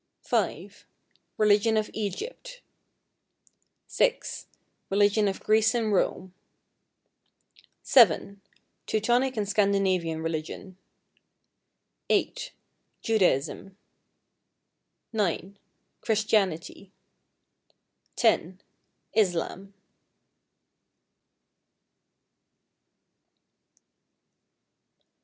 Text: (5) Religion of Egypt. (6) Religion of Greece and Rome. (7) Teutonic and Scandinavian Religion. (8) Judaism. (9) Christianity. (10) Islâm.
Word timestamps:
(5) 0.23 0.87
Religion 1.37 1.77
of 1.77 1.91
Egypt. 1.93 2.61
(6) 3.85 4.47
Religion 4.89 5.27
of 5.27 5.39
Greece 5.43 5.75
and 5.75 5.93
Rome. 5.93 6.33
(7) 7.83 8.41
Teutonic 8.87 9.37
and 9.37 9.47
Scandinavian 9.47 10.23
Religion. 10.23 10.75
(8) 12.09 12.51
Judaism. 13.03 13.77
(9) 15.13 15.59
Christianity. 16.01 16.91
(10) 18.15 18.59
Islâm. 19.15 19.73